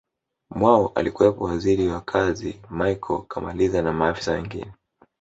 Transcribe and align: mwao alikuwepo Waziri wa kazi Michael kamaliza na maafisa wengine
mwao 0.51 0.87
alikuwepo 0.95 1.43
Waziri 1.43 1.87
wa 1.87 2.01
kazi 2.01 2.59
Michael 2.71 3.21
kamaliza 3.27 3.81
na 3.81 3.93
maafisa 3.93 4.31
wengine 4.31 4.73